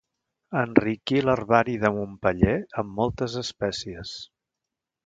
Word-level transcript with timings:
Enriquí 0.61 1.21
l'herbari 1.27 1.77
de 1.85 1.93
Montpeller 1.99 2.57
amb 2.85 2.99
moltes 3.03 3.39
espècies. 3.45 4.21